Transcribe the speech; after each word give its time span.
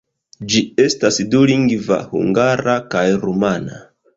Ĝi 0.53 0.61
estas 0.85 1.19
dulingva: 1.35 1.99
hungara 2.15 2.77
kaj 2.95 3.05
rumana. 3.27 3.87